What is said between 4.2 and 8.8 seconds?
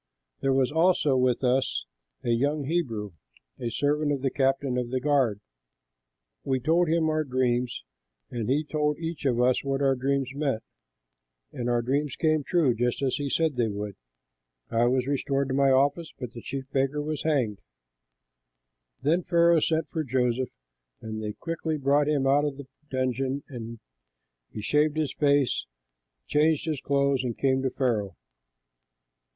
the captain of the guard. We told him our dreams and he